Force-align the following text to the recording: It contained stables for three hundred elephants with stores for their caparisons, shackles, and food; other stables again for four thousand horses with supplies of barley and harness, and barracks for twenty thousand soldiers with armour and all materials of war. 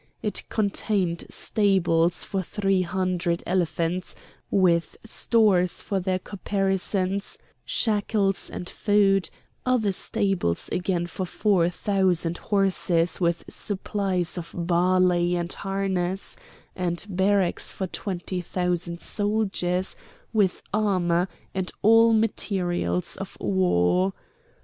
It 0.23 0.49
contained 0.49 1.25
stables 1.29 2.23
for 2.23 2.41
three 2.41 2.81
hundred 2.81 3.43
elephants 3.45 4.15
with 4.49 4.97
stores 5.03 5.83
for 5.83 5.99
their 5.99 6.17
caparisons, 6.17 7.37
shackles, 7.65 8.49
and 8.49 8.67
food; 8.67 9.29
other 9.63 9.91
stables 9.91 10.69
again 10.71 11.05
for 11.05 11.27
four 11.27 11.69
thousand 11.69 12.39
horses 12.39 13.21
with 13.21 13.43
supplies 13.47 14.39
of 14.39 14.55
barley 14.57 15.35
and 15.35 15.53
harness, 15.53 16.35
and 16.75 17.05
barracks 17.07 17.71
for 17.71 17.85
twenty 17.85 18.41
thousand 18.41 19.01
soldiers 19.01 19.95
with 20.33 20.63
armour 20.73 21.27
and 21.53 21.71
all 21.83 22.11
materials 22.11 23.17
of 23.17 23.37
war. 23.39 24.13